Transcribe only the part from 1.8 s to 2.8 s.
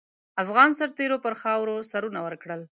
سرونه ورکړل.